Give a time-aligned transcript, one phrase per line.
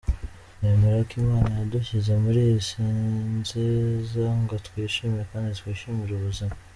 [0.59, 2.81] Nemera ko Imana yadushyize muri iyi si
[3.37, 6.53] nziza ngo twishime kandi twishimire ubuzima.